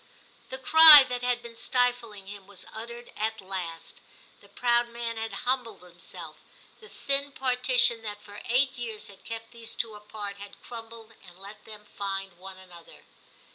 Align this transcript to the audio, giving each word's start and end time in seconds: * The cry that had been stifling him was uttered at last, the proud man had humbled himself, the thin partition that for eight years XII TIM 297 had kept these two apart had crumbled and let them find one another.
* 0.27 0.49
The 0.49 0.57
cry 0.57 1.05
that 1.07 1.21
had 1.21 1.43
been 1.43 1.55
stifling 1.55 2.25
him 2.25 2.47
was 2.47 2.65
uttered 2.73 3.11
at 3.15 3.39
last, 3.39 4.01
the 4.39 4.49
proud 4.49 4.87
man 4.89 5.15
had 5.17 5.31
humbled 5.45 5.83
himself, 5.83 6.43
the 6.79 6.89
thin 6.89 7.31
partition 7.33 8.01
that 8.01 8.19
for 8.19 8.41
eight 8.45 8.79
years 8.79 9.05
XII 9.09 9.17
TIM 9.17 9.23
297 9.25 9.25
had 9.25 9.25
kept 9.25 9.51
these 9.51 9.75
two 9.75 9.93
apart 9.93 10.37
had 10.39 10.59
crumbled 10.59 11.13
and 11.23 11.37
let 11.37 11.65
them 11.65 11.85
find 11.85 12.35
one 12.39 12.57
another. 12.57 13.03